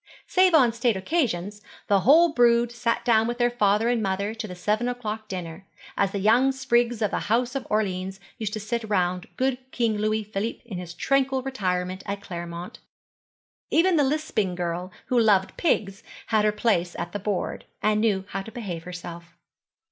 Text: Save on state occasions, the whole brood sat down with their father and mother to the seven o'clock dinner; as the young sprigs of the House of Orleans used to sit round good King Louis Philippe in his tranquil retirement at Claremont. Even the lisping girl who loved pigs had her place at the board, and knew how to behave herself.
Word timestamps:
Save 0.25 0.55
on 0.55 0.73
state 0.73 0.97
occasions, 0.97 1.61
the 1.85 1.99
whole 1.99 2.29
brood 2.33 2.71
sat 2.71 3.05
down 3.05 3.27
with 3.27 3.37
their 3.37 3.51
father 3.51 3.87
and 3.87 4.01
mother 4.01 4.33
to 4.33 4.47
the 4.47 4.55
seven 4.55 4.87
o'clock 4.89 5.27
dinner; 5.27 5.67
as 5.95 6.09
the 6.11 6.17
young 6.17 6.51
sprigs 6.51 7.03
of 7.03 7.11
the 7.11 7.19
House 7.29 7.53
of 7.53 7.67
Orleans 7.69 8.19
used 8.39 8.53
to 8.53 8.59
sit 8.59 8.83
round 8.85 9.27
good 9.37 9.59
King 9.69 9.97
Louis 9.99 10.23
Philippe 10.23 10.63
in 10.65 10.79
his 10.79 10.95
tranquil 10.95 11.43
retirement 11.43 12.01
at 12.07 12.19
Claremont. 12.21 12.79
Even 13.69 13.95
the 13.95 14.03
lisping 14.03 14.55
girl 14.55 14.91
who 15.05 15.19
loved 15.19 15.55
pigs 15.55 16.01
had 16.29 16.45
her 16.45 16.51
place 16.51 16.95
at 16.97 17.11
the 17.11 17.19
board, 17.19 17.65
and 17.83 18.01
knew 18.01 18.25
how 18.29 18.41
to 18.41 18.51
behave 18.51 18.85
herself. 18.85 19.37